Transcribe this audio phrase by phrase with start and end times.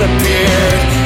[0.00, 0.99] disappeared.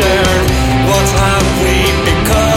[0.00, 2.49] What have we become?